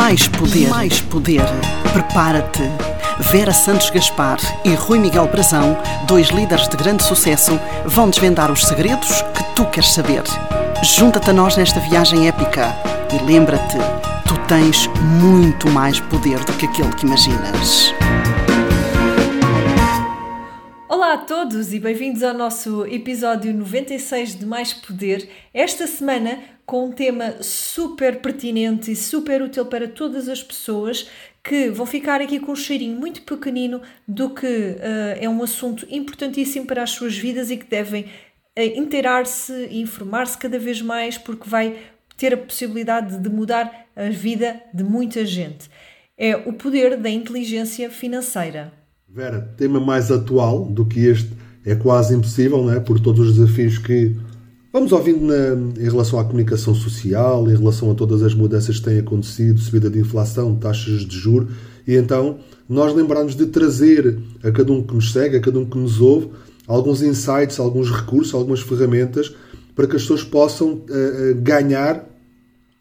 Mais 0.00 0.26
poder. 0.28 0.68
Mais 0.70 1.00
poder. 1.02 1.44
Prepara-te. 1.92 2.62
Vera 3.30 3.52
Santos 3.52 3.90
Gaspar 3.90 4.38
e 4.64 4.70
Rui 4.70 4.98
Miguel 4.98 5.28
Brazão, 5.28 5.76
dois 6.06 6.28
líderes 6.28 6.66
de 6.68 6.74
grande 6.74 7.02
sucesso, 7.02 7.60
vão 7.84 8.08
desvendar 8.08 8.50
os 8.50 8.64
segredos 8.64 9.20
que 9.20 9.44
tu 9.54 9.66
queres 9.66 9.90
saber. 9.90 10.22
Junta-te 10.82 11.28
a 11.28 11.32
nós 11.34 11.54
nesta 11.54 11.80
viagem 11.80 12.26
épica 12.26 12.74
e 13.12 13.22
lembra-te, 13.22 13.76
tu 14.26 14.38
tens 14.48 14.86
muito 15.20 15.68
mais 15.68 16.00
poder 16.00 16.42
do 16.44 16.54
que 16.54 16.64
aquele 16.64 16.94
que 16.94 17.04
imaginas. 17.04 17.92
Olá 20.88 21.12
a 21.12 21.18
todos 21.18 21.74
e 21.74 21.78
bem-vindos 21.78 22.22
ao 22.22 22.32
nosso 22.32 22.86
episódio 22.86 23.52
96 23.52 24.38
de 24.38 24.46
Mais 24.46 24.72
Poder. 24.72 25.28
Esta 25.52 25.86
semana 25.86 26.38
com 26.70 26.86
um 26.86 26.92
tema 26.92 27.42
super 27.42 28.20
pertinente 28.20 28.92
e 28.92 28.94
super 28.94 29.42
útil 29.42 29.66
para 29.66 29.88
todas 29.88 30.28
as 30.28 30.40
pessoas 30.40 31.08
que 31.42 31.68
vão 31.68 31.84
ficar 31.84 32.20
aqui 32.20 32.38
com 32.38 32.52
um 32.52 32.54
cheirinho 32.54 32.96
muito 32.96 33.22
pequenino 33.22 33.80
do 34.06 34.30
que 34.30 34.46
uh, 34.46 35.18
é 35.18 35.28
um 35.28 35.42
assunto 35.42 35.84
importantíssimo 35.90 36.66
para 36.66 36.84
as 36.84 36.90
suas 36.90 37.18
vidas 37.18 37.50
e 37.50 37.56
que 37.56 37.68
devem 37.68 38.04
uh, 38.04 38.62
inteirar-se 38.76 39.52
e 39.68 39.82
informar-se 39.82 40.38
cada 40.38 40.60
vez 40.60 40.80
mais 40.80 41.18
porque 41.18 41.50
vai 41.50 41.76
ter 42.16 42.34
a 42.34 42.36
possibilidade 42.36 43.18
de 43.18 43.28
mudar 43.28 43.88
a 43.96 44.08
vida 44.08 44.62
de 44.72 44.84
muita 44.84 45.26
gente. 45.26 45.68
É 46.16 46.36
o 46.36 46.52
poder 46.52 46.96
da 46.96 47.10
inteligência 47.10 47.90
financeira. 47.90 48.72
Vera, 49.08 49.40
tema 49.56 49.80
mais 49.80 50.08
atual 50.12 50.66
do 50.66 50.86
que 50.86 51.00
este 51.00 51.32
é 51.66 51.74
quase 51.74 52.14
impossível, 52.14 52.62
não 52.62 52.72
é? 52.72 52.78
Por 52.78 53.00
todos 53.00 53.30
os 53.30 53.34
desafios 53.38 53.76
que 53.76 54.16
vamos 54.72 54.92
ouvindo 54.92 55.24
na, 55.24 55.80
em 55.80 55.88
relação 55.88 56.18
à 56.18 56.24
comunicação 56.24 56.74
social, 56.74 57.48
em 57.50 57.56
relação 57.56 57.90
a 57.90 57.94
todas 57.94 58.22
as 58.22 58.34
mudanças 58.34 58.78
que 58.78 58.84
têm 58.84 58.98
acontecido, 58.98 59.58
subida 59.58 59.90
de 59.90 59.98
inflação, 59.98 60.54
taxas 60.56 61.02
de 61.02 61.16
juros, 61.16 61.52
e 61.86 61.96
então 61.96 62.38
nós 62.68 62.94
lembrarmos 62.94 63.34
de 63.34 63.46
trazer 63.46 64.18
a 64.42 64.50
cada 64.50 64.72
um 64.72 64.82
que 64.82 64.94
nos 64.94 65.12
segue, 65.12 65.36
a 65.36 65.40
cada 65.40 65.58
um 65.58 65.64
que 65.64 65.78
nos 65.78 66.00
ouve, 66.00 66.28
alguns 66.66 67.02
insights, 67.02 67.58
alguns 67.58 67.90
recursos, 67.90 68.32
algumas 68.32 68.60
ferramentas 68.60 69.34
para 69.74 69.86
que 69.86 69.96
as 69.96 70.02
pessoas 70.02 70.22
possam 70.22 70.72
uh, 70.74 71.34
ganhar 71.42 72.06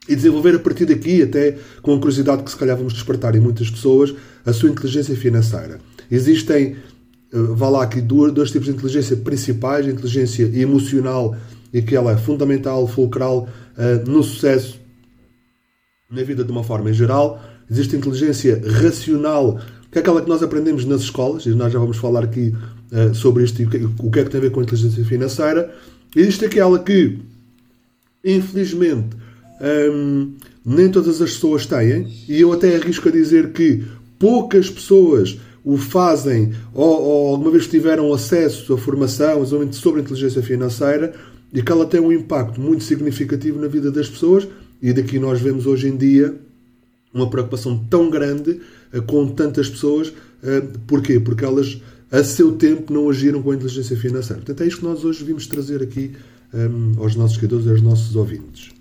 e 0.07 0.15
desenvolver 0.15 0.55
a 0.55 0.59
partir 0.59 0.85
daqui, 0.85 1.21
até 1.21 1.57
com 1.81 1.93
a 1.93 1.97
curiosidade 1.97 2.43
que 2.43 2.49
se 2.49 2.57
calhar 2.57 2.75
vamos 2.75 2.93
despertar 2.93 3.35
em 3.35 3.39
muitas 3.39 3.69
pessoas, 3.69 4.13
a 4.43 4.51
sua 4.51 4.69
inteligência 4.69 5.15
financeira. 5.15 5.79
Existem, 6.09 6.75
eh, 7.31 7.37
vá 7.53 7.69
lá 7.69 7.83
aqui, 7.83 8.01
dois, 8.01 8.33
dois 8.33 8.49
tipos 8.49 8.65
de 8.65 8.73
inteligência 8.73 9.15
principais, 9.15 9.85
a 9.85 9.91
inteligência 9.91 10.49
emocional, 10.59 11.35
e 11.35 11.58
que 11.71 11.95
ela 11.95 12.11
é 12.11 12.17
fundamental, 12.17 12.87
fulcral 12.87 13.47
uh, 13.77 14.09
no 14.09 14.23
sucesso 14.23 14.79
na 16.09 16.23
vida 16.23 16.43
de 16.43 16.51
uma 16.51 16.63
forma 16.63 16.89
em 16.89 16.93
geral. 16.93 17.41
Existe 17.69 17.95
a 17.95 17.99
inteligência 17.99 18.61
racional, 18.81 19.59
que 19.91 19.99
é 19.99 20.01
aquela 20.01 20.21
que 20.21 20.29
nós 20.29 20.41
aprendemos 20.41 20.85
nas 20.85 21.01
escolas, 21.01 21.45
e 21.45 21.49
nós 21.49 21.71
já 21.71 21.79
vamos 21.79 21.97
falar 21.97 22.23
aqui 22.23 22.53
uh, 22.91 23.13
sobre 23.13 23.43
isto 23.43 23.61
e 23.61 23.65
o 23.65 23.69
que, 23.69 24.19
é 24.19 24.23
que 24.23 24.29
tem 24.29 24.39
a 24.39 24.41
ver 24.41 24.51
com 24.51 24.59
a 24.59 24.63
inteligência 24.63 25.05
financeira. 25.05 25.73
Existe 26.15 26.45
aquela 26.45 26.79
que, 26.79 27.19
infelizmente, 28.25 29.15
um, 29.93 30.33
nem 30.65 30.89
todas 30.89 31.21
as 31.21 31.33
pessoas 31.33 31.65
têm, 31.67 32.07
e 32.27 32.41
eu 32.41 32.51
até 32.51 32.75
arrisco 32.75 33.09
a 33.09 33.11
dizer 33.11 33.51
que 33.51 33.83
poucas 34.17 34.69
pessoas 34.69 35.37
o 35.63 35.77
fazem 35.77 36.53
ou, 36.73 37.01
ou 37.01 37.27
alguma 37.35 37.51
vez 37.51 37.67
tiveram 37.67 38.11
acesso 38.13 38.73
à 38.73 38.77
formação 38.77 39.45
sobre 39.71 39.99
a 39.99 40.03
inteligência 40.03 40.41
financeira 40.41 41.13
e 41.53 41.61
que 41.61 41.71
ela 41.71 41.85
tem 41.85 41.99
um 41.99 42.11
impacto 42.11 42.59
muito 42.59 42.83
significativo 42.83 43.59
na 43.59 43.67
vida 43.67 43.91
das 43.91 44.09
pessoas 44.09 44.47
e 44.81 44.93
daqui 44.93 45.19
nós 45.19 45.41
vemos 45.41 45.65
hoje 45.65 45.87
em 45.87 45.97
dia 45.97 46.35
uma 47.13 47.29
preocupação 47.29 47.77
tão 47.89 48.09
grande 48.09 48.61
uh, 48.93 49.01
com 49.01 49.27
tantas 49.27 49.69
pessoas. 49.69 50.09
Uh, 50.09 50.79
porquê? 50.87 51.19
Porque 51.19 51.43
elas, 51.43 51.81
a 52.11 52.23
seu 52.23 52.53
tempo, 52.53 52.93
não 52.93 53.09
agiram 53.09 53.41
com 53.41 53.51
a 53.51 53.55
inteligência 53.55 53.97
financeira. 53.97 54.41
Portanto, 54.41 54.61
é 54.61 54.67
isto 54.67 54.79
que 54.79 54.85
nós 54.85 55.03
hoje 55.03 55.23
vimos 55.23 55.47
trazer 55.47 55.81
aqui 55.81 56.11
um, 56.53 57.01
aos 57.01 57.15
nossos 57.15 57.35
seguidores 57.35 57.65
e 57.65 57.69
aos 57.69 57.81
nossos 57.81 58.15
ouvintes. 58.15 58.78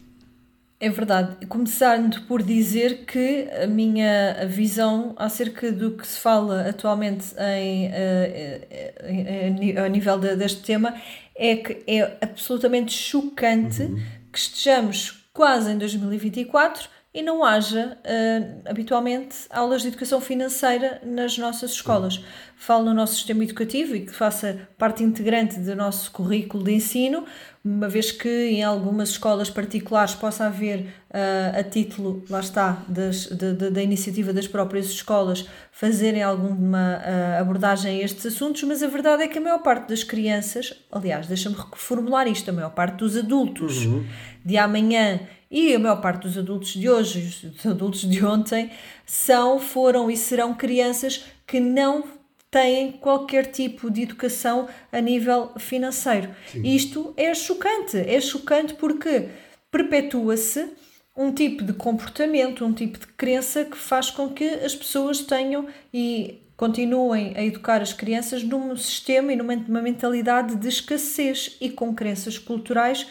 É 0.80 0.88
verdade. 0.88 1.44
Começando 1.46 2.22
por 2.22 2.40
dizer 2.40 3.04
que 3.04 3.48
a 3.62 3.66
minha 3.66 4.46
visão 4.46 5.12
acerca 5.16 5.72
do 5.72 5.96
que 5.96 6.06
se 6.06 6.20
fala 6.20 6.68
atualmente 6.68 7.34
em, 7.36 7.90
eh, 7.92 8.94
em, 9.02 9.70
em, 9.70 9.76
a 9.76 9.88
nível 9.88 10.18
de, 10.18 10.36
deste 10.36 10.62
tema 10.62 10.94
é 11.34 11.56
que 11.56 11.82
é 11.84 12.16
absolutamente 12.20 12.92
chocante 12.92 13.82
uhum. 13.82 14.00
que 14.32 14.38
estejamos 14.38 15.28
quase 15.32 15.72
em 15.72 15.78
2024 15.78 16.88
e 17.12 17.22
não 17.22 17.42
haja 17.42 17.98
uh, 17.98 18.68
habitualmente 18.70 19.36
aulas 19.50 19.82
de 19.82 19.88
educação 19.88 20.20
financeira 20.20 21.00
nas 21.04 21.38
nossas 21.38 21.72
escolas. 21.72 22.22
Falo 22.60 22.86
no 22.86 22.92
nosso 22.92 23.14
sistema 23.14 23.44
educativo 23.44 23.94
e 23.94 24.00
que 24.00 24.12
faça 24.12 24.68
parte 24.76 25.04
integrante 25.04 25.60
do 25.60 25.76
nosso 25.76 26.10
currículo 26.10 26.64
de 26.64 26.72
ensino, 26.72 27.24
uma 27.64 27.88
vez 27.88 28.10
que 28.10 28.28
em 28.28 28.64
algumas 28.64 29.10
escolas 29.10 29.48
particulares 29.48 30.16
possa 30.16 30.46
haver 30.46 30.80
uh, 30.80 31.60
a 31.60 31.62
título, 31.62 32.24
lá 32.28 32.40
está, 32.40 32.82
das, 32.88 33.26
de, 33.26 33.52
de, 33.52 33.70
da 33.70 33.80
iniciativa 33.80 34.32
das 34.32 34.48
próprias 34.48 34.86
escolas 34.86 35.46
fazerem 35.70 36.20
alguma 36.20 36.98
uh, 36.98 37.40
abordagem 37.40 38.00
a 38.00 38.04
estes 38.04 38.26
assuntos, 38.26 38.64
mas 38.64 38.82
a 38.82 38.88
verdade 38.88 39.22
é 39.22 39.28
que 39.28 39.38
a 39.38 39.40
maior 39.40 39.62
parte 39.62 39.88
das 39.88 40.02
crianças, 40.02 40.74
aliás, 40.90 41.28
deixa-me 41.28 41.54
reformular 41.54 42.26
isto, 42.26 42.50
a 42.50 42.52
maior 42.52 42.70
parte 42.70 42.96
dos 42.96 43.16
adultos 43.16 43.86
uhum. 43.86 44.04
de 44.44 44.56
amanhã 44.56 45.20
e 45.48 45.74
a 45.76 45.78
maior 45.78 46.00
parte 46.00 46.22
dos 46.22 46.36
adultos 46.36 46.72
de 46.72 46.90
hoje, 46.90 47.52
os 47.56 47.64
adultos 47.64 48.00
de 48.00 48.24
ontem, 48.24 48.70
são, 49.06 49.60
foram 49.60 50.10
e 50.10 50.16
serão 50.16 50.52
crianças 50.54 51.24
que 51.46 51.60
não 51.60 52.17
têm 52.50 52.92
qualquer 52.92 53.46
tipo 53.46 53.90
de 53.90 54.02
educação 54.02 54.68
a 54.90 55.00
nível 55.00 55.52
financeiro. 55.58 56.30
Sim. 56.50 56.62
Isto 56.62 57.14
é 57.16 57.34
chocante, 57.34 57.96
é 57.96 58.20
chocante 58.20 58.74
porque 58.74 59.28
perpetua-se 59.70 60.70
um 61.16 61.32
tipo 61.32 61.64
de 61.64 61.72
comportamento, 61.72 62.64
um 62.64 62.72
tipo 62.72 62.98
de 62.98 63.06
crença 63.08 63.64
que 63.64 63.76
faz 63.76 64.10
com 64.10 64.28
que 64.28 64.44
as 64.44 64.74
pessoas 64.74 65.20
tenham 65.20 65.66
e 65.92 66.42
continuem 66.56 67.34
a 67.36 67.44
educar 67.44 67.82
as 67.82 67.92
crianças 67.92 68.42
num 68.42 68.76
sistema 68.76 69.32
e 69.32 69.36
numa 69.36 69.82
mentalidade 69.82 70.56
de 70.56 70.68
escassez 70.68 71.56
e 71.60 71.70
com 71.70 71.94
crenças 71.94 72.38
culturais 72.38 73.06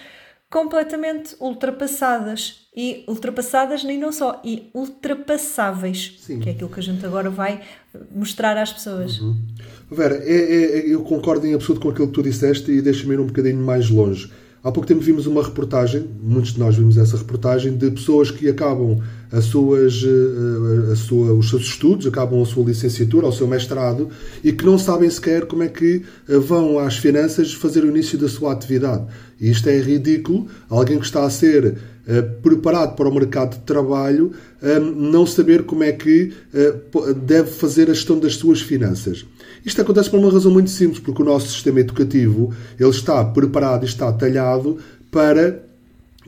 completamente 0.49 1.35
ultrapassadas 1.39 2.67
e 2.75 3.03
ultrapassadas 3.07 3.83
nem 3.83 3.99
não 3.99 4.11
só 4.11 4.41
e 4.45 4.69
ultrapassáveis 4.73 6.15
Sim. 6.19 6.39
que 6.39 6.49
é 6.49 6.51
aquilo 6.53 6.69
que 6.69 6.79
a 6.79 6.83
gente 6.83 7.05
agora 7.05 7.29
vai 7.29 7.61
mostrar 8.15 8.57
às 8.57 8.71
pessoas 8.71 9.19
uhum. 9.19 9.35
Vera, 9.91 10.15
é, 10.23 10.35
é, 10.35 10.93
eu 10.93 11.03
concordo 11.03 11.45
em 11.45 11.53
absoluto 11.53 11.81
com 11.81 11.89
aquilo 11.89 12.07
que 12.07 12.13
tu 12.13 12.23
disseste 12.23 12.71
e 12.71 12.81
deixa-me 12.81 13.15
ir 13.15 13.19
um 13.19 13.27
bocadinho 13.27 13.57
mais 13.57 13.89
longe 13.89 14.31
há 14.63 14.71
pouco 14.71 14.87
tempo 14.87 15.01
vimos 15.01 15.27
uma 15.27 15.43
reportagem 15.43 16.07
muitos 16.23 16.53
de 16.53 16.59
nós 16.59 16.77
vimos 16.77 16.97
essa 16.97 17.17
reportagem 17.17 17.75
de 17.75 17.91
pessoas 17.91 18.31
que 18.31 18.47
acabam 18.47 19.01
as 19.31 19.45
suas, 19.45 20.03
eh, 20.03 20.91
a 20.91 20.95
sua, 20.95 21.33
os 21.33 21.49
seus 21.49 21.63
estudos, 21.63 22.07
acabam 22.07 22.41
a 22.41 22.45
sua 22.45 22.65
licenciatura, 22.65 23.27
o 23.27 23.31
seu 23.31 23.47
mestrado 23.47 24.09
e 24.43 24.51
que 24.51 24.65
não 24.65 24.77
sabem 24.77 25.09
sequer 25.09 25.45
como 25.45 25.63
é 25.63 25.67
que 25.67 26.03
eh, 26.27 26.37
vão 26.37 26.79
às 26.79 26.97
finanças 26.97 27.53
fazer 27.53 27.83
o 27.83 27.87
início 27.87 28.17
da 28.17 28.29
sua 28.29 28.53
atividade. 28.53 29.05
E 29.39 29.49
isto 29.49 29.67
é 29.67 29.79
ridículo. 29.79 30.47
Alguém 30.69 30.97
que 30.99 31.05
está 31.05 31.23
a 31.23 31.29
ser 31.29 31.75
preparado 32.41 32.95
para 32.95 33.09
o 33.09 33.13
mercado 33.13 33.57
de 33.57 33.63
trabalho 33.65 34.31
não 34.95 35.27
saber 35.27 35.63
como 35.63 35.83
é 35.83 35.91
que 35.91 36.31
deve 37.23 37.51
fazer 37.51 37.89
a 37.91 37.93
gestão 37.93 38.17
das 38.17 38.35
suas 38.35 38.61
finanças. 38.61 39.25
Isto 39.65 39.81
acontece 39.81 40.09
por 40.09 40.17
uma 40.17 40.31
razão 40.31 40.49
muito 40.49 40.69
simples, 40.69 40.99
porque 40.99 41.21
o 41.21 41.25
nosso 41.25 41.49
sistema 41.49 41.81
educativo 41.81 42.53
ele 42.79 42.89
está 42.89 43.25
preparado 43.25 43.83
e 43.83 43.85
está 43.85 44.09
talhado 44.13 44.77
para 45.11 45.61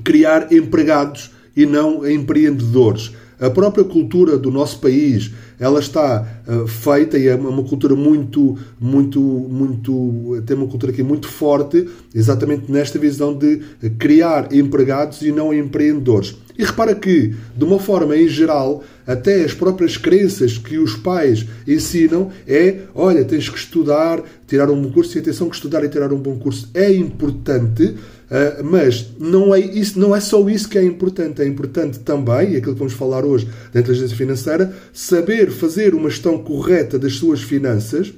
criar 0.04 0.52
empregados 0.52 1.32
e 1.60 1.66
não 1.66 2.10
empreendedores. 2.10 3.12
A 3.38 3.50
própria 3.50 3.84
cultura 3.84 4.38
do 4.38 4.50
nosso 4.50 4.80
país, 4.80 5.32
ela 5.60 5.80
está 5.80 6.26
uh, 6.48 6.68
feita 6.68 7.18
e 7.18 7.28
é 7.28 7.36
uma 7.36 7.64
cultura 7.64 7.96
muito, 7.96 8.58
muito, 8.80 9.20
muito, 9.20 10.42
tem 10.46 10.56
uma 10.56 10.68
cultura 10.68 10.94
aqui 10.94 11.04
muito 11.04 11.28
forte, 11.28 11.86
exatamente 12.16 12.72
nesta 12.72 12.98
visão 12.98 13.34
de 13.34 13.62
criar 13.98 14.54
empregados 14.54 15.22
e 15.22 15.34
não 15.34 15.54
empreendedores. 15.54 16.36
E 16.58 16.64
repara 16.66 16.94
que, 16.94 17.34
de 17.56 17.64
uma 17.64 17.80
forma 17.80 18.16
em 18.18 18.28
geral, 18.28 18.84
até 19.08 19.44
as 19.44 19.54
próprias 19.54 19.96
crenças 19.96 20.58
que 20.58 20.78
os 20.78 20.96
pais 20.96 21.46
ensinam 21.66 22.30
é, 22.46 22.80
olha, 22.94 23.24
tens 23.24 23.48
que 23.48 23.58
estudar, 23.58 24.22
tirar 24.46 24.70
um 24.70 24.82
bom 24.82 24.92
curso, 24.92 25.18
e 25.18 25.22
atenção 25.22 25.50
que 25.50 25.56
estudar 25.56 25.84
e 25.86 25.90
tirar 25.90 26.12
um 26.12 26.20
bom 26.20 26.38
curso 26.38 26.70
é 26.74 26.94
importante, 26.94 27.96
Uh, 28.30 28.64
mas 28.64 29.08
não 29.20 29.56
é, 29.56 29.60
isso, 29.60 30.00
não 30.00 30.16
é 30.16 30.20
só 30.20 30.48
isso 30.50 30.70
que 30.70 30.78
é 30.78 30.84
importante. 30.84 31.42
É 31.42 31.48
importante 31.48 32.00
também, 32.00 32.54
e 32.54 32.58
aquilo 32.58 32.74
que 32.74 32.80
vamos 32.80 32.94
falar 32.94 33.26
hoje 33.26 33.48
da 33.74 33.80
inteligência 33.80 34.16
financeira, 34.16 34.74
saber 34.94 35.50
fazer 35.50 35.96
uma 35.96 36.10
gestão 36.10 36.38
correta 36.38 37.00
das 37.00 37.14
suas 37.14 37.42
finanças. 37.42 38.14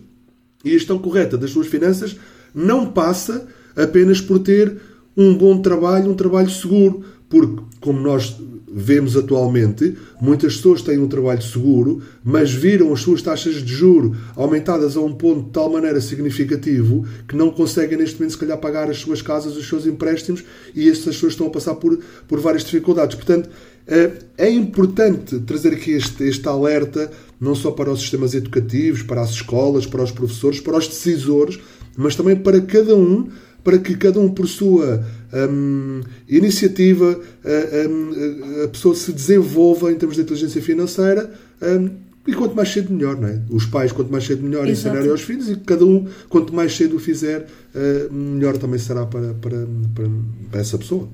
E 0.63 0.69
a 0.69 0.73
gestão 0.73 0.99
correta 0.99 1.37
das 1.37 1.51
suas 1.51 1.67
finanças 1.67 2.15
não 2.53 2.91
passa 2.91 3.47
apenas 3.75 4.19
por 4.19 4.39
ter 4.39 4.77
um 5.15 5.35
bom 5.35 5.61
trabalho, 5.61 6.11
um 6.11 6.15
trabalho 6.15 6.49
seguro. 6.49 7.03
Porque, 7.29 7.63
como 7.79 7.99
nós 8.01 8.37
vemos 8.73 9.17
atualmente, 9.17 9.97
muitas 10.21 10.55
pessoas 10.55 10.81
têm 10.81 10.97
um 10.99 11.07
trabalho 11.07 11.41
seguro, 11.41 12.01
mas 12.23 12.51
viram 12.51 12.93
as 12.93 13.01
suas 13.01 13.21
taxas 13.21 13.55
de 13.55 13.73
juro 13.73 14.15
aumentadas 14.35 14.95
a 14.95 15.01
um 15.01 15.13
ponto 15.13 15.45
de 15.45 15.49
tal 15.51 15.69
maneira 15.69 15.99
significativo 15.99 17.05
que 17.27 17.35
não 17.35 17.51
conseguem 17.51 17.97
neste 17.97 18.15
momento, 18.15 18.31
se 18.31 18.37
calhar, 18.37 18.57
pagar 18.57 18.89
as 18.89 18.97
suas 18.97 19.21
casas, 19.21 19.57
os 19.57 19.67
seus 19.67 19.85
empréstimos 19.85 20.43
e 20.73 20.89
essas 20.89 21.15
pessoas 21.15 21.33
estão 21.33 21.47
a 21.47 21.49
passar 21.49 21.75
por, 21.75 21.99
por 22.27 22.39
várias 22.39 22.63
dificuldades. 22.63 23.15
Portanto, 23.15 23.49
eh, 23.87 24.11
é 24.37 24.49
importante 24.49 25.39
trazer 25.39 25.73
aqui 25.73 25.91
este, 25.91 26.23
este 26.23 26.47
alerta, 26.47 27.11
não 27.39 27.55
só 27.55 27.71
para 27.71 27.91
os 27.91 27.99
sistemas 27.99 28.33
educativos, 28.33 29.03
para 29.03 29.21
as 29.21 29.31
escolas, 29.31 29.85
para 29.85 30.03
os 30.03 30.11
professores, 30.11 30.59
para 30.59 30.77
os 30.77 30.87
decisores, 30.87 31.59
mas 31.97 32.15
também 32.15 32.35
para 32.35 32.61
cada 32.61 32.95
um 32.95 33.27
para 33.63 33.77
que 33.77 33.95
cada 33.95 34.19
um, 34.19 34.29
por 34.29 34.47
sua 34.47 35.05
um, 35.33 36.01
iniciativa, 36.27 37.19
a, 37.43 37.89
um, 37.89 38.63
a, 38.63 38.67
pessoa 38.67 38.95
se 38.95 39.11
desenvolva 39.11 39.91
em 39.91 39.95
termos 39.95 40.15
de 40.15 40.23
inteligência 40.23 40.61
financeira. 40.61 41.31
Um, 41.61 42.11
e 42.27 42.33
quanto 42.33 42.55
mais 42.55 42.69
cedo, 42.69 42.93
melhor, 42.93 43.19
não 43.19 43.27
é? 43.27 43.41
Os 43.49 43.65
pais, 43.65 43.91
quanto 43.91 44.11
mais 44.11 44.23
cedo, 44.25 44.43
melhor 44.43 44.67
Exato. 44.67 44.89
ensinarem 44.89 45.09
aos 45.09 45.21
filhos 45.21 45.49
e 45.49 45.55
cada 45.55 45.85
um, 45.85 46.07
quanto 46.29 46.53
mais 46.53 46.75
cedo 46.75 46.95
o 46.95 46.99
fizer, 46.99 47.47
uh, 47.73 48.13
melhor 48.13 48.57
também 48.57 48.77
será 48.77 49.05
para, 49.05 49.33
para, 49.33 49.67
para, 49.95 50.07
para, 50.51 50.61
essa 50.61 50.77
pessoa. 50.77 51.09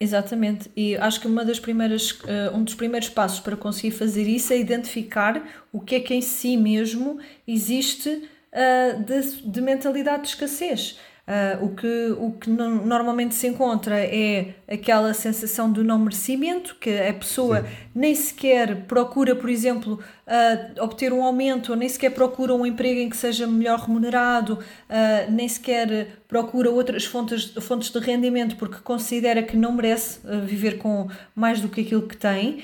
Exatamente, 0.00 0.70
e 0.76 0.94
acho 0.96 1.20
que 1.20 1.26
uma 1.26 1.44
das 1.44 1.58
primeiras, 1.58 2.12
uh, 2.12 2.54
um 2.54 2.62
dos 2.62 2.74
primeiros 2.74 3.08
passos 3.08 3.40
para 3.40 3.56
conseguir 3.56 3.90
fazer 3.90 4.28
isso 4.28 4.52
é 4.52 4.58
identificar 4.58 5.66
o 5.72 5.80
que 5.80 5.96
é 5.96 6.00
que 6.00 6.14
em 6.14 6.20
si 6.20 6.56
mesmo 6.56 7.18
existe 7.46 8.08
uh, 8.08 9.02
de, 9.02 9.42
de 9.50 9.60
mentalidade 9.60 10.22
de 10.22 10.28
escassez. 10.28 10.98
Uh, 11.28 11.62
o 11.66 11.68
que, 11.76 12.16
o 12.18 12.32
que 12.32 12.48
no, 12.48 12.86
normalmente 12.86 13.34
se 13.34 13.46
encontra 13.46 14.00
é 14.00 14.54
aquela 14.66 15.12
sensação 15.12 15.70
do 15.70 15.84
não 15.84 15.98
merecimento, 15.98 16.74
que 16.80 16.88
a 16.88 17.12
pessoa 17.12 17.60
Sim. 17.60 17.68
nem 17.94 18.14
sequer 18.14 18.86
procura, 18.86 19.36
por 19.36 19.50
exemplo, 19.50 20.00
uh, 20.26 20.82
obter 20.82 21.12
um 21.12 21.22
aumento, 21.22 21.76
nem 21.76 21.86
sequer 21.86 22.14
procura 22.14 22.54
um 22.54 22.64
emprego 22.64 23.00
em 23.00 23.10
que 23.10 23.16
seja 23.16 23.46
melhor 23.46 23.80
remunerado, 23.80 24.54
uh, 24.54 25.30
nem 25.30 25.46
sequer 25.46 26.18
procura 26.26 26.70
outras 26.70 27.04
fontes, 27.04 27.52
fontes 27.60 27.90
de 27.90 27.98
rendimento 27.98 28.56
porque 28.56 28.78
considera 28.78 29.42
que 29.42 29.54
não 29.54 29.72
merece 29.72 30.20
viver 30.46 30.78
com 30.78 31.10
mais 31.34 31.60
do 31.60 31.68
que 31.68 31.82
aquilo 31.82 32.08
que 32.08 32.16
tem. 32.16 32.62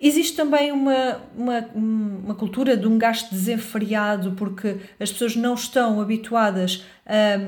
Existe 0.00 0.36
também 0.36 0.70
uma, 0.70 1.20
uma, 1.36 1.68
uma 1.74 2.34
cultura 2.36 2.76
de 2.76 2.86
um 2.86 2.96
gasto 2.96 3.30
desenfreado 3.32 4.32
porque 4.36 4.76
as 5.00 5.10
pessoas 5.10 5.34
não 5.34 5.54
estão 5.54 6.00
habituadas 6.00 6.84
a 7.04 7.38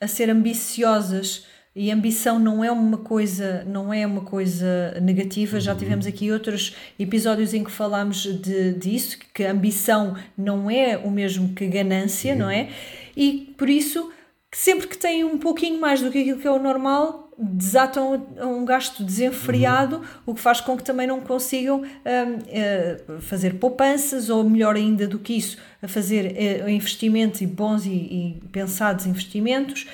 a 0.00 0.06
ser 0.06 0.30
ambiciosas. 0.30 1.46
E 1.76 1.92
ambição 1.92 2.40
não 2.40 2.64
é 2.64 2.72
uma 2.72 2.98
coisa 2.98 3.62
não 3.64 3.92
é 3.92 4.04
uma 4.04 4.22
coisa 4.22 4.98
negativa. 5.00 5.60
Já 5.60 5.72
uhum. 5.72 5.78
tivemos 5.78 6.06
aqui 6.06 6.32
outros 6.32 6.74
episódios 6.98 7.54
em 7.54 7.62
que 7.62 7.70
falámos 7.70 8.22
de 8.22 8.72
disso 8.72 9.18
que 9.32 9.44
a 9.44 9.52
ambição 9.52 10.16
não 10.36 10.68
é 10.70 10.96
o 10.96 11.10
mesmo 11.10 11.54
que 11.54 11.66
ganância 11.66 12.34
não 12.34 12.50
é? 12.50 12.68
E 13.16 13.54
por 13.56 13.68
isso 13.68 14.10
sempre 14.52 14.88
que 14.88 14.96
têm 14.96 15.22
um 15.22 15.38
pouquinho 15.38 15.80
mais 15.80 16.00
do 16.00 16.10
que 16.10 16.18
aquilo 16.18 16.40
que 16.40 16.48
é 16.48 16.50
o 16.50 16.58
normal 16.58 17.27
desatam 17.38 18.26
um 18.42 18.64
gasto 18.64 19.04
desenfreado, 19.04 19.96
uhum. 19.98 20.04
o 20.26 20.34
que 20.34 20.40
faz 20.40 20.60
com 20.60 20.76
que 20.76 20.82
também 20.82 21.06
não 21.06 21.20
consigam 21.20 21.82
uh, 21.82 23.20
fazer 23.20 23.54
poupanças 23.54 24.28
ou, 24.28 24.42
melhor 24.42 24.74
ainda 24.74 25.06
do 25.06 25.20
que 25.20 25.34
isso, 25.34 25.56
a 25.80 25.86
fazer 25.86 26.64
uh, 26.64 26.68
investimentos 26.68 27.40
e 27.40 27.46
bons 27.46 27.86
e, 27.86 27.90
e, 27.90 28.42
pensados 28.50 29.06
investimentos. 29.06 29.86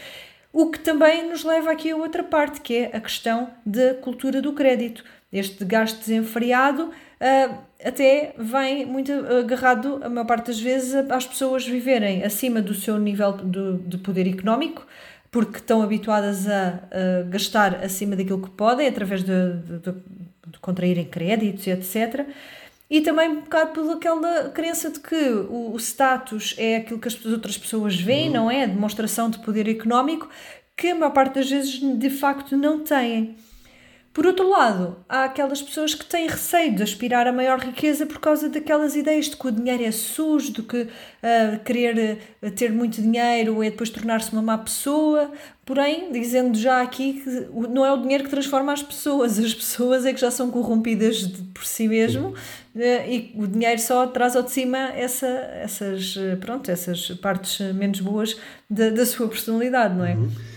O 0.52 0.70
que 0.70 0.78
também 0.78 1.28
nos 1.28 1.44
leva 1.44 1.70
aqui 1.70 1.90
a 1.90 1.96
outra 1.96 2.22
parte, 2.22 2.60
que 2.60 2.76
é 2.76 2.96
a 2.96 3.00
questão 3.00 3.50
da 3.66 3.92
cultura 3.94 4.40
do 4.40 4.52
crédito. 4.54 5.04
Este 5.30 5.64
gasto 5.64 5.98
desenfreado 5.98 6.84
uh, 6.84 7.54
até 7.84 8.34
vem 8.38 8.86
muito 8.86 9.12
agarrado, 9.12 10.00
a 10.02 10.08
maior 10.08 10.24
parte 10.24 10.46
das 10.46 10.60
vezes, 10.60 10.94
às 11.10 11.26
pessoas 11.26 11.66
viverem 11.66 12.24
acima 12.24 12.62
do 12.62 12.72
seu 12.72 12.98
nível 12.98 13.32
de, 13.32 13.78
de 13.86 13.98
poder 13.98 14.26
económico, 14.26 14.86
porque 15.34 15.58
estão 15.58 15.82
habituadas 15.82 16.46
a, 16.46 16.78
a 16.92 17.22
gastar 17.28 17.82
acima 17.84 18.14
daquilo 18.14 18.40
que 18.40 18.50
podem, 18.50 18.86
através 18.86 19.24
de, 19.24 19.54
de, 19.54 19.92
de, 20.46 20.58
contraírem 20.60 21.04
créditos 21.06 21.66
e 21.66 21.70
etc. 21.70 22.24
E 22.88 23.00
também 23.00 23.28
um 23.28 23.40
bocado 23.40 23.72
pelaquela 23.72 24.50
crença 24.50 24.92
de 24.92 25.00
que 25.00 25.16
o, 25.16 25.72
o, 25.72 25.76
status 25.76 26.54
é 26.56 26.76
aquilo 26.76 27.00
que 27.00 27.08
as 27.08 27.26
outras 27.26 27.58
pessoas 27.58 28.00
veem, 28.00 28.30
não 28.30 28.48
é? 28.48 28.62
A 28.62 28.66
demonstração 28.66 29.28
de 29.28 29.40
poder 29.40 29.68
económico, 29.68 30.28
que 30.76 30.90
a 30.90 30.94
maior 30.94 31.10
parte 31.10 31.34
das 31.34 31.50
vezes 31.50 31.80
de 31.80 32.10
facto 32.10 32.56
não 32.56 32.84
têm. 32.84 33.34
Por 34.14 34.26
outro 34.26 34.48
lado, 34.48 34.96
há 35.08 35.24
aquelas 35.24 35.60
pessoas 35.60 35.92
que 35.92 36.04
têm 36.04 36.28
receio 36.28 36.72
de 36.72 36.84
aspirar 36.84 37.26
a 37.26 37.32
maior 37.32 37.58
riqueza 37.58 38.06
por 38.06 38.20
causa 38.20 38.48
daquelas 38.48 38.94
ideias 38.94 39.24
de 39.24 39.36
que 39.36 39.48
o 39.48 39.50
dinheiro 39.50 39.82
é 39.82 39.90
sujo, 39.90 40.52
de 40.52 40.62
que 40.62 40.82
uh, 40.82 41.58
querer 41.64 42.20
uh, 42.40 42.48
ter 42.52 42.72
muito 42.72 43.02
dinheiro 43.02 43.60
é 43.60 43.70
depois 43.70 43.90
tornar-se 43.90 44.32
uma 44.32 44.40
má 44.40 44.56
pessoa. 44.56 45.32
Porém, 45.66 46.12
dizendo 46.12 46.56
já 46.56 46.80
aqui 46.80 47.14
que 47.14 47.28
não 47.68 47.84
é 47.84 47.92
o 47.92 47.96
dinheiro 47.96 48.22
que 48.22 48.30
transforma 48.30 48.72
as 48.72 48.84
pessoas, 48.84 49.36
as 49.40 49.52
pessoas 49.52 50.06
é 50.06 50.12
que 50.12 50.20
já 50.20 50.30
são 50.30 50.48
corrompidas 50.48 51.16
de, 51.16 51.42
por 51.52 51.64
si 51.64 51.88
mesmo 51.88 52.28
uh, 52.28 52.80
e 53.08 53.34
o 53.36 53.48
dinheiro 53.48 53.80
só 53.80 54.06
traz 54.06 54.36
ao 54.36 54.44
de 54.44 54.52
cima 54.52 54.78
essa, 54.94 55.26
essas, 55.26 56.14
pronto, 56.38 56.70
essas 56.70 57.08
partes 57.20 57.58
menos 57.74 57.98
boas 57.98 58.38
da, 58.70 58.90
da 58.90 59.04
sua 59.04 59.26
personalidade, 59.26 59.92
não 59.96 60.06
é? 60.06 60.14
Uhum. 60.14 60.53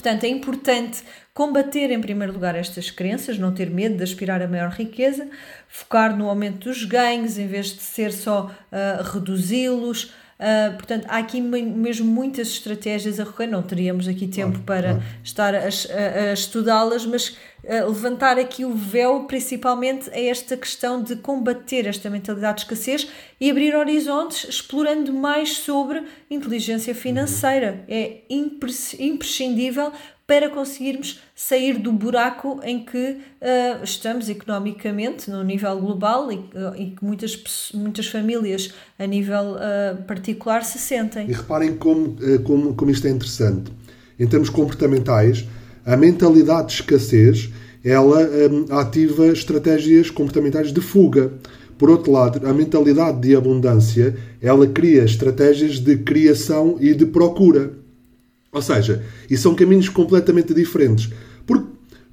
Portanto, 0.00 0.24
é 0.24 0.28
importante 0.28 1.02
combater 1.34 1.90
em 1.90 2.00
primeiro 2.00 2.32
lugar 2.32 2.56
estas 2.56 2.90
crenças, 2.90 3.38
não 3.38 3.52
ter 3.52 3.68
medo 3.68 3.98
de 3.98 4.02
aspirar 4.02 4.40
a 4.40 4.48
maior 4.48 4.70
riqueza, 4.70 5.28
focar 5.68 6.16
no 6.16 6.30
aumento 6.30 6.70
dos 6.70 6.84
ganhos 6.84 7.36
em 7.36 7.46
vez 7.46 7.66
de 7.66 7.82
ser 7.82 8.10
só 8.10 8.46
uh, 8.46 9.02
reduzi-los. 9.12 10.14
Uh, 10.40 10.72
portanto, 10.72 11.04
há 11.06 11.18
aqui 11.18 11.38
mesmo 11.38 12.06
muitas 12.06 12.48
estratégias 12.48 13.20
a 13.20 13.24
recorrer, 13.24 13.46
não 13.46 13.62
teríamos 13.62 14.08
aqui 14.08 14.26
tempo 14.26 14.58
para 14.60 14.98
estar 15.22 15.54
a, 15.54 15.58
a, 15.58 16.30
a 16.30 16.32
estudá-las, 16.32 17.04
mas 17.04 17.36
uh, 17.62 17.86
levantar 17.86 18.38
aqui 18.38 18.64
o 18.64 18.72
véu 18.72 19.24
principalmente 19.24 20.08
a 20.08 20.18
esta 20.18 20.56
questão 20.56 21.02
de 21.02 21.16
combater 21.16 21.86
esta 21.86 22.08
mentalidade 22.08 22.54
de 22.54 22.62
escassez 22.62 23.06
e 23.38 23.50
abrir 23.50 23.76
horizontes 23.76 24.48
explorando 24.48 25.12
mais 25.12 25.58
sobre 25.58 26.04
inteligência 26.30 26.94
financeira. 26.94 27.84
Uhum. 27.86 27.94
É 27.94 28.20
imprescindível 28.30 29.92
para 30.30 30.48
conseguirmos 30.48 31.20
sair 31.34 31.76
do 31.76 31.90
buraco 31.90 32.60
em 32.62 32.84
que 32.84 32.96
uh, 32.96 33.82
estamos 33.82 34.28
economicamente 34.28 35.28
no 35.28 35.42
nível 35.42 35.76
global 35.80 36.30
e, 36.30 36.36
e, 36.76 36.90
que 36.92 37.04
muitas, 37.04 37.42
muitas 37.74 38.06
famílias 38.06 38.72
a 38.96 39.06
nível 39.08 39.56
uh, 39.56 40.00
particular 40.04 40.62
se 40.64 40.78
sentem. 40.78 41.28
E 41.28 41.32
reparem 41.32 41.74
como, 41.74 42.16
como, 42.44 42.74
como 42.74 42.90
isto 42.92 43.08
é 43.08 43.10
interessante. 43.10 43.72
Em 44.20 44.26
termos 44.28 44.48
comportamentais, 44.48 45.44
a 45.84 45.96
mentalidade 45.96 46.68
de 46.68 46.74
escassez 46.74 47.50
ela 47.84 48.20
um, 48.20 48.78
ativa 48.78 49.26
estratégias 49.26 50.10
comportamentais 50.10 50.72
de 50.72 50.80
fuga. 50.80 51.32
Por 51.76 51.90
outro 51.90 52.12
lado, 52.12 52.46
a 52.46 52.52
mentalidade 52.52 53.20
de 53.20 53.34
abundância 53.34 54.16
ela 54.40 54.64
cria 54.68 55.02
estratégias 55.02 55.80
de 55.80 55.96
criação 55.96 56.76
e 56.78 56.94
de 56.94 57.06
procura. 57.06 57.79
Ou 58.52 58.62
seja, 58.62 59.02
e 59.28 59.36
são 59.36 59.54
caminhos 59.54 59.88
completamente 59.88 60.52
diferentes. 60.52 61.10
Porque 61.46 61.66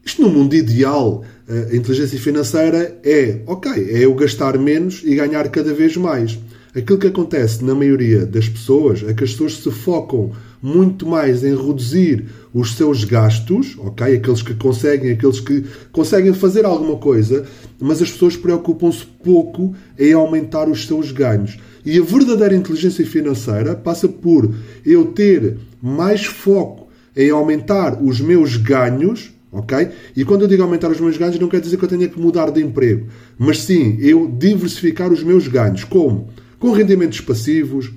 isto 0.05 0.21
no 0.21 0.29
mundo 0.29 0.55
ideal, 0.55 1.23
a 1.47 1.75
inteligência 1.75 2.19
financeira 2.19 2.99
é, 3.03 3.41
ok, 3.45 3.71
é 3.71 4.05
eu 4.05 4.13
gastar 4.13 4.57
menos 4.57 5.01
e 5.03 5.15
ganhar 5.15 5.49
cada 5.49 5.73
vez 5.73 5.97
mais. 5.97 6.37
Aquilo 6.75 6.99
que 6.99 7.07
acontece 7.07 7.63
na 7.63 7.73
maioria 7.73 8.25
das 8.25 8.47
pessoas 8.47 9.03
é 9.03 9.13
que 9.13 9.23
as 9.23 9.31
pessoas 9.31 9.57
se 9.57 9.71
focam 9.71 10.31
muito 10.61 11.07
mais 11.07 11.43
em 11.43 11.55
reduzir 11.55 12.25
os 12.53 12.75
seus 12.75 13.03
gastos, 13.03 13.75
ok? 13.79 14.15
Aqueles 14.15 14.41
que 14.41 14.53
conseguem, 14.53 15.11
aqueles 15.11 15.39
que 15.39 15.63
conseguem 15.91 16.33
fazer 16.33 16.65
alguma 16.65 16.97
coisa, 16.97 17.45
mas 17.79 18.01
as 18.01 18.11
pessoas 18.11 18.37
preocupam-se 18.37 19.05
pouco 19.23 19.75
em 19.97 20.13
aumentar 20.13 20.69
os 20.69 20.85
seus 20.85 21.11
ganhos. 21.11 21.57
E 21.83 21.97
a 21.97 22.03
verdadeira 22.03 22.55
inteligência 22.55 23.05
financeira 23.05 23.75
passa 23.75 24.07
por 24.07 24.53
eu 24.85 25.05
ter 25.05 25.57
mais 25.81 26.25
foco 26.25 26.87
em 27.15 27.29
aumentar 27.29 28.01
os 28.01 28.21
meus 28.21 28.57
ganhos, 28.57 29.31
ok? 29.51 29.89
E 30.15 30.23
quando 30.23 30.43
eu 30.43 30.47
digo 30.47 30.63
aumentar 30.63 30.89
os 30.89 30.99
meus 30.99 31.17
ganhos, 31.17 31.39
não 31.39 31.47
quer 31.47 31.61
dizer 31.61 31.77
que 31.77 31.83
eu 31.83 31.89
tenha 31.89 32.07
que 32.07 32.19
mudar 32.19 32.51
de 32.51 32.61
emprego, 32.61 33.07
mas 33.37 33.63
sim 33.63 33.97
eu 33.99 34.27
diversificar 34.27 35.11
os 35.11 35.23
meus 35.23 35.47
ganhos. 35.47 35.83
Como? 35.83 36.29
Com 36.59 36.71
rendimentos 36.71 37.21
passivos, 37.21 37.91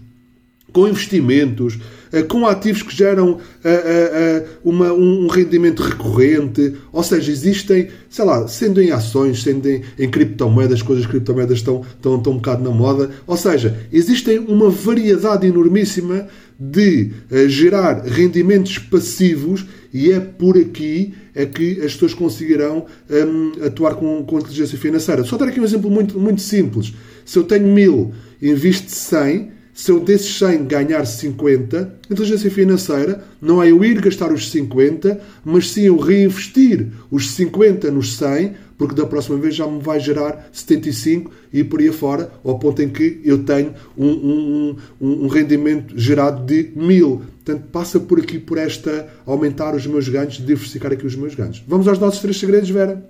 com 0.73 0.89
investimentos, 0.89 1.79
eh, 2.13 2.23
com 2.23 2.47
ativos 2.47 2.83
que 2.83 2.95
geram 2.95 3.39
eh, 3.65 4.41
eh, 4.43 4.47
uma, 4.65 4.93
um 4.93 5.27
rendimento 5.27 5.83
recorrente, 5.83 6.75
ou 6.93 7.03
seja, 7.03 7.31
existem, 7.31 7.89
sei 8.09 8.25
lá, 8.25 8.47
sendo 8.49 8.81
em 8.81 8.91
ações, 8.91 9.43
sendo 9.43 9.69
em, 9.69 9.83
em 9.99 10.11
criptomoedas, 10.11 10.83
coisas 10.83 11.07
criptomoedas 11.07 11.59
estão, 11.59 11.83
estão, 11.97 12.17
estão 12.17 12.33
um 12.33 12.37
bocado 12.37 12.63
na 12.63 12.71
moda, 12.71 13.11
ou 13.27 13.37
seja, 13.37 13.79
existem 13.93 14.39
uma 14.39 14.71
variedade 14.71 15.47
enormíssima 15.47 16.27
de 16.61 17.13
uh, 17.31 17.49
gerar 17.49 18.05
rendimentos 18.05 18.79
passivos 18.79 19.65
e 19.93 20.13
é 20.13 20.21
por 20.21 20.59
aqui 20.59 21.15
é 21.35 21.47
que 21.47 21.81
as 21.81 21.95
pessoas 21.95 22.13
conseguirão 22.13 22.85
um, 23.09 23.65
atuar 23.65 23.95
com, 23.95 24.23
com 24.25 24.39
inteligência 24.39 24.77
financeira. 24.77 25.25
Só 25.25 25.39
dar 25.39 25.49
aqui 25.49 25.59
um 25.59 25.65
exemplo 25.65 25.91
muito, 25.91 26.19
muito 26.19 26.43
simples. 26.43 26.93
Se 27.25 27.39
eu 27.39 27.45
tenho 27.45 27.67
mil, 27.67 28.13
invisto 28.43 28.91
100, 28.91 29.51
se 29.73 29.91
eu 29.91 30.01
desses 30.01 30.37
100 30.39 30.67
ganhar 30.67 31.07
50, 31.07 32.01
inteligência 32.11 32.51
financeira 32.51 33.25
não 33.41 33.63
é 33.63 33.71
eu 33.71 33.83
ir 33.85 34.01
gastar 34.01 34.33
os 34.33 34.51
50, 34.51 35.19
mas 35.45 35.71
sim 35.71 35.83
eu 35.83 35.97
reinvestir 35.97 36.89
os 37.11 37.31
50 37.31 37.91
nos 37.91 38.17
100, 38.17 38.53
porque 38.81 38.95
da 38.95 39.05
próxima 39.05 39.37
vez 39.37 39.55
já 39.55 39.67
me 39.67 39.79
vai 39.79 40.01
gerar 40.01 40.49
75 40.51 41.31
e 41.53 41.63
por 41.63 41.81
aí 41.81 41.93
fora, 41.93 42.33
ao 42.43 42.59
ponto 42.59 42.81
em 42.81 42.89
que 42.89 43.21
eu 43.23 43.45
tenho 43.45 43.75
um, 43.95 44.09
um, 44.09 44.77
um, 44.99 45.25
um 45.25 45.27
rendimento 45.27 45.93
gerado 45.99 46.47
de 46.47 46.73
1000. 46.75 47.23
Portanto, 47.45 47.69
passa 47.71 48.01
por 48.01 48.19
aqui, 48.19 48.39
por 48.39 48.57
esta 48.57 49.07
aumentar 49.27 49.75
os 49.75 49.87
meus 49.87 50.09
ganhos, 50.09 50.39
diversificar 50.39 50.93
aqui 50.93 51.05
os 51.05 51.15
meus 51.15 51.35
ganhos. 51.35 51.63
Vamos 51.69 51.87
aos 51.87 51.99
nossos 51.99 52.21
três 52.23 52.39
segredos, 52.39 52.71
Vera? 52.71 53.07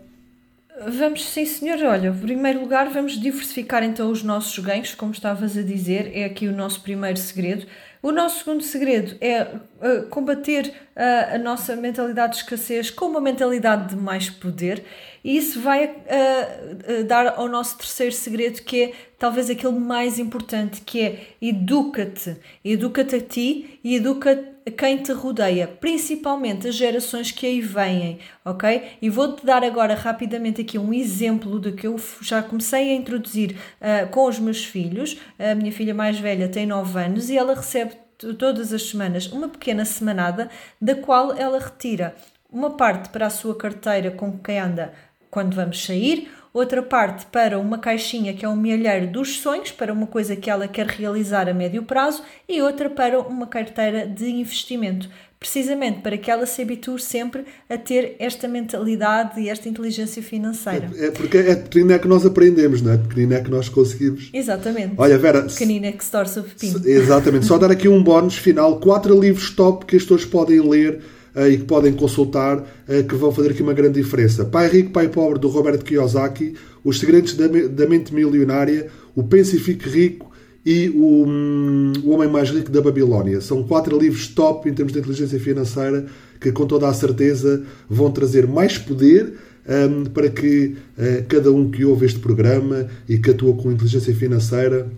Vamos, 0.89 1.25
sim, 1.29 1.47
senhor. 1.47 1.79
Olha, 1.85 2.09
em 2.09 2.15
primeiro 2.15 2.59
lugar, 2.59 2.91
vamos 2.91 3.13
diversificar 3.13 3.85
então 3.85 4.11
os 4.11 4.25
nossos 4.25 4.59
ganhos, 4.59 4.93
como 4.97 5.13
estavas 5.13 5.57
a 5.57 5.63
dizer, 5.63 6.11
é 6.13 6.25
aqui 6.25 6.49
o 6.49 6.53
nosso 6.53 6.81
primeiro 6.81 7.17
segredo. 7.17 7.65
O 8.03 8.11
nosso 8.11 8.39
segundo 8.39 8.63
segredo 8.63 9.15
é 9.21 9.43
uh, 9.43 10.07
combater 10.09 10.73
uh, 10.97 11.35
a 11.35 11.39
nossa 11.39 11.77
mentalidade 11.77 12.33
de 12.33 12.39
escassez 12.39 12.91
com 12.91 13.07
uma 13.07 13.21
mentalidade 13.21 13.91
de 13.91 13.97
mais 13.97 14.31
poder, 14.31 14.83
e 15.23 15.37
isso 15.37 15.61
vai 15.61 15.85
uh, 15.87 17.05
dar 17.07 17.35
ao 17.37 17.47
nosso 17.47 17.77
terceiro 17.77 18.15
segredo, 18.15 18.63
que 18.63 18.85
é 18.85 18.93
talvez 19.21 19.51
aquele 19.51 19.79
mais 19.79 20.19
importante, 20.19 20.81
que 20.81 21.03
é 21.03 21.27
educa-te, 21.43 22.39
educa-te 22.65 23.17
a 23.17 23.21
ti 23.21 23.79
e 23.85 23.95
educa 23.95 24.43
quem 24.79 24.97
te 24.97 25.13
rodeia, 25.13 25.69
principalmente 25.69 26.67
as 26.67 26.75
gerações 26.75 27.31
que 27.31 27.47
aí 27.47 27.61
vêm, 27.61 28.19
ok? 28.43 28.97
E 29.01 29.11
vou-te 29.11 29.45
dar 29.45 29.63
agora 29.63 29.95
rapidamente 29.95 30.63
aqui 30.63 30.79
um 30.79 30.93
exemplo 30.95 31.59
do 31.59 31.73
que 31.73 31.87
eu 31.87 32.01
já 32.23 32.43
comecei 32.43 32.93
a 32.93 32.95
introduzir 32.95 33.57
uh, 33.81 34.09
com 34.11 34.27
os 34.27 34.39
meus 34.39 34.65
filhos. 34.65 35.19
A 35.39 35.55
minha 35.55 35.71
filha 35.73 35.93
mais 35.95 36.19
velha 36.19 36.49
tem 36.49 36.65
9 36.65 36.99
anos 36.99 37.29
e 37.29 37.37
ela 37.37 37.55
recebe 37.55 37.93
todas 38.39 38.73
as 38.73 38.89
semanas 38.89 39.27
uma 39.27 39.49
pequena 39.49 39.85
semanada 39.85 40.49
da 40.81 40.95
qual 40.95 41.35
ela 41.37 41.59
retira 41.59 42.15
uma 42.51 42.71
parte 42.71 43.11
para 43.11 43.27
a 43.27 43.31
sua 43.31 43.55
carteira 43.55 44.11
com 44.11 44.39
quem 44.39 44.59
anda 44.59 44.95
quando 45.31 45.55
vamos 45.55 45.85
sair, 45.85 46.29
outra 46.53 46.83
parte 46.83 47.27
para 47.27 47.59
uma 47.59 47.79
caixinha 47.79 48.35
que 48.35 48.45
é 48.45 48.49
um 48.49 48.57
milheiro 48.57 49.07
dos 49.07 49.39
sonhos, 49.39 49.71
para 49.71 49.93
uma 49.93 50.07
coisa 50.07 50.35
que 50.37 50.51
ela 50.51 50.67
quer 50.67 50.87
realizar 50.87 51.49
a 51.49 51.55
médio 51.55 51.83
prazo, 51.83 52.23
e 52.49 52.61
outra 52.61 52.91
para 52.91 53.21
uma 53.21 53.47
carteira 53.47 54.07
de 54.07 54.29
investimento, 54.29 55.09
precisamente 55.39 56.01
para 56.01 56.19
que 56.19 56.31
ela 56.31 56.45
se 56.45 56.61
habitue 56.61 57.01
sempre 57.01 57.45
a 57.69 57.79
ter 57.79 58.17
esta 58.19 58.47
mentalidade 58.47 59.41
e 59.41 59.49
esta 59.49 59.69
inteligência 59.69 60.23
financeira. 60.23 60.91
É, 60.97 61.07
é 61.07 61.11
porque 61.11 61.39
é 61.39 61.55
pequenino 61.55 61.93
é 61.93 61.99
que 61.99 62.09
nós 62.09 62.27
aprendemos, 62.27 62.83
não 62.83 62.93
é? 62.93 62.99
Pequenino 62.99 63.35
é 63.35 63.41
que 63.41 63.51
nós 63.51 63.69
conseguimos. 63.69 64.29
Exatamente. 64.33 64.95
Olha, 64.99 65.17
Vera. 65.17 65.43
Pequenino 65.43 65.87
é 65.87 65.93
que 65.93 66.05
se 66.05 66.11
torce 66.11 66.41
o 66.41 66.43
pepino. 66.43 66.87
Exatamente. 66.87 67.47
Só 67.47 67.57
dar 67.57 67.71
aqui 67.71 67.89
um 67.89 68.03
bónus 68.03 68.37
final: 68.37 68.79
quatro 68.81 69.19
livros 69.19 69.51
top 69.51 69.87
que 69.87 69.97
as 69.97 70.03
pessoas 70.03 70.25
podem 70.25 70.61
ler 70.61 71.01
e 71.37 71.59
que 71.59 71.65
podem 71.65 71.93
consultar, 71.93 72.65
eh, 72.89 73.03
que 73.03 73.15
vão 73.15 73.31
fazer 73.33 73.51
aqui 73.51 73.63
uma 73.63 73.73
grande 73.73 74.01
diferença. 74.01 74.45
Pai 74.45 74.69
Rico, 74.69 74.91
Pai 74.91 75.09
Pobre, 75.09 75.39
do 75.39 75.49
Robert 75.49 75.79
Kiyosaki, 75.79 76.55
Os 76.85 76.99
Segredos 76.99 77.35
da 77.35 77.87
Mente 77.87 78.13
Milionária, 78.15 78.89
O 79.15 79.23
Pense 79.23 79.57
e 79.57 79.61
Fique 79.61 79.89
Rico 79.89 80.31
e 80.65 80.91
o, 80.91 81.25
hum, 81.27 81.93
o 82.05 82.11
Homem 82.11 82.29
Mais 82.29 82.51
Rico 82.51 82.71
da 82.71 82.81
Babilónia. 82.81 83.41
São 83.41 83.63
quatro 83.63 83.99
livros 83.99 84.29
top 84.29 84.69
em 84.69 84.75
termos 84.75 84.93
de 84.93 84.99
inteligência 84.99 85.39
financeira 85.39 86.07
que, 86.41 86.53
com 86.53 86.67
toda 86.67 86.89
a 86.89 86.95
certeza, 86.95 87.63
vão 87.89 88.11
trazer 88.11 88.47
mais 88.47 88.77
poder 88.77 89.35
um, 89.67 90.05
para 90.05 90.29
que 90.29 90.77
uh, 90.99 91.25
cada 91.29 91.51
um 91.53 91.71
que 91.71 91.85
ouve 91.85 92.07
este 92.07 92.19
programa 92.19 92.89
e 93.09 93.19
que 93.19 93.31
atua 93.31 93.55
com 93.55 93.71
inteligência 93.71 94.15
financeira 94.15 94.91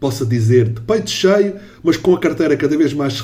possa 0.00 0.24
dizer 0.24 0.68
de 0.68 0.80
peito 0.80 1.10
cheio, 1.10 1.54
mas 1.82 1.96
com 1.96 2.14
a 2.14 2.20
carteira 2.20 2.56
cada 2.56 2.76
vez 2.76 2.92
mais, 2.92 3.20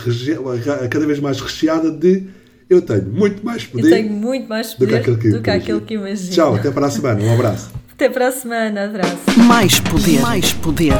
cada 0.91 1.07
vez 1.07 1.19
mais 1.19 1.41
recheada 1.41 1.91
de 1.91 2.25
eu 2.69 2.81
tenho 2.81 3.05
muito 3.07 3.45
mais 3.45 3.65
poder, 3.65 3.91
tenho 3.91 4.13
muito 4.13 4.49
mais 4.49 4.75
poder 4.75 4.87
do 4.87 4.91
que 4.91 4.97
aquilo 4.97 5.19
que, 5.19 5.31
do 5.31 5.43
que, 5.43 5.51
aquilo 5.51 5.81
que 5.81 5.95
imagino. 5.95 6.31
Tchau, 6.31 6.55
até 6.55 6.71
para 6.71 6.87
a 6.87 6.91
semana. 6.91 7.21
Um 7.21 7.35
abraço. 7.35 7.71
Até 7.93 8.09
para 8.09 8.29
a 8.29 8.33
semana. 8.33 8.85
Abraço. 8.85 9.19
Mais 9.45 9.81
poder, 9.81 10.21
mais 10.21 10.53
poder. 10.53 10.95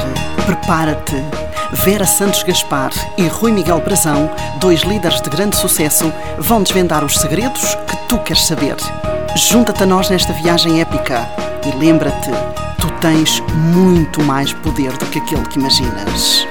Prepara-te. 0.45 1.15
Vera 1.85 2.05
Santos 2.05 2.43
Gaspar 2.43 2.91
e 3.17 3.27
Rui 3.27 3.53
Miguel 3.53 3.79
Brazão, 3.79 4.29
dois 4.59 4.81
líderes 4.81 5.21
de 5.21 5.29
grande 5.29 5.55
sucesso, 5.55 6.11
vão 6.37 6.61
desvendar 6.61 7.05
os 7.05 7.17
segredos 7.17 7.75
que 7.87 8.09
tu 8.09 8.19
queres 8.19 8.43
saber. 8.45 8.75
Junta-te 9.35 9.83
a 9.83 9.85
nós 9.85 10.09
nesta 10.09 10.33
viagem 10.33 10.81
épica 10.81 11.25
e 11.65 11.79
lembra-te 11.79 12.60
tens 12.99 13.41
muito 13.73 14.23
mais 14.23 14.53
poder 14.53 14.91
do 14.97 15.05
que 15.07 15.19
aquele 15.19 15.45
que 15.47 15.59
imaginas. 15.59 16.47